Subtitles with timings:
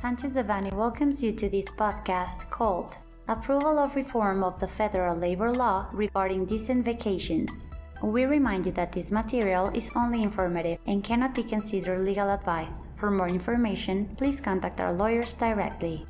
[0.00, 2.96] Sanchez Devanny welcomes you to this podcast called
[3.28, 7.66] Approval of Reform of the Federal Labor Law regarding decent vacations.
[8.02, 12.80] We remind you that this material is only informative and cannot be considered legal advice.
[12.96, 16.06] For more information, please contact our lawyers directly.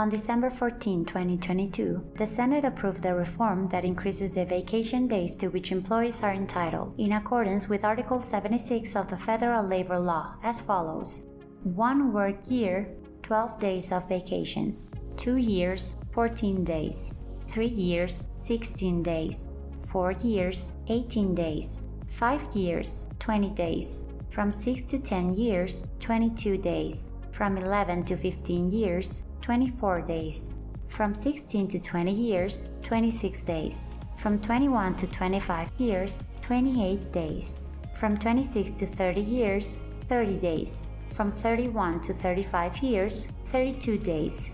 [0.00, 5.48] On December 14, 2022, the Senate approved a reform that increases the vacation days to
[5.48, 10.62] which employees are entitled, in accordance with Article 76 of the Federal Labor Law, as
[10.62, 11.26] follows.
[11.64, 12.88] One work year,
[13.24, 17.12] 12 days of vacations, 2 years, 14 days,
[17.48, 19.50] 3 years, 16 days,
[19.88, 27.10] 4 years, 18 days, 5 years, 20 days, from 6 to 10 years, 22 days,
[27.32, 30.50] from 11 to 15 years, 24 days.
[30.88, 33.88] From 16 to 20 years, 26 days.
[34.16, 37.60] From 21 to 25 years, 28 days.
[37.94, 40.86] From 26 to 30 years, 30 days.
[41.14, 44.50] From 31 to 35 years, 32 days.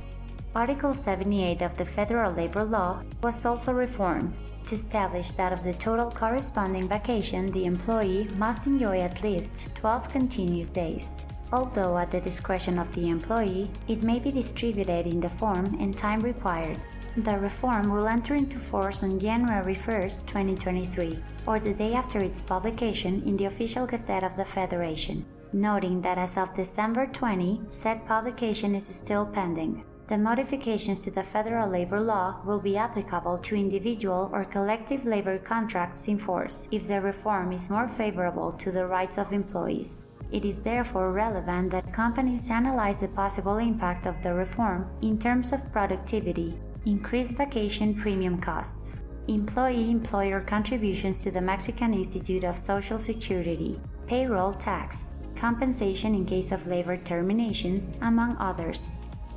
[0.55, 4.32] Article 78 of the Federal Labor Law was also reformed
[4.66, 10.08] to establish that of the total corresponding vacation, the employee must enjoy at least 12
[10.08, 11.14] continuous days,
[11.52, 15.97] Although at the discretion of the employee, it may be distributed in the form and
[15.97, 16.78] time required.
[17.16, 22.42] The reform will enter into force on January 1, 2023, or the day after its
[22.42, 28.06] publication in the official Gazette of the Federation, noting that as of December 20, said
[28.06, 29.83] publication is still pending.
[30.08, 35.38] The modifications to the federal labor law will be applicable to individual or collective labor
[35.38, 39.97] contracts in force if the reform is more favorable to the rights of employees.
[40.32, 45.52] It is therefore relevant that companies analyze the possible impact of the reform in terms
[45.52, 52.98] of productivity, increased vacation premium costs, employee employer contributions to the Mexican Institute of Social
[52.98, 58.87] Security, payroll tax, compensation in case of labor terminations, among others.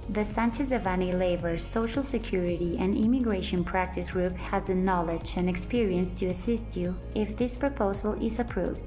[0.10, 6.18] The Sanchez Devanny Labor, Social Security, and Immigration Practice Group has the knowledge and experience
[6.20, 8.82] to assist you if this proposal is approved.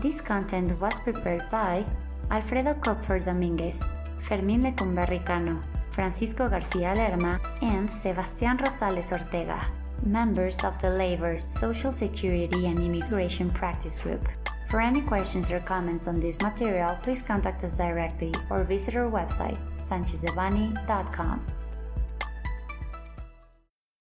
[0.00, 1.84] This content was prepared by
[2.30, 3.82] Alfredo Kupfer Dominguez,
[4.20, 5.60] Fermín Lecumberri Cano,
[5.90, 9.66] Francisco Garcia Lerma, and Sebastián Rosales Ortega,
[10.06, 14.28] members of the Labor, Social Security, and Immigration Practice Group.
[14.70, 19.10] For any questions or comments on this material, please contact us directly or visit our
[19.10, 21.44] website, sanchezdevanny.com.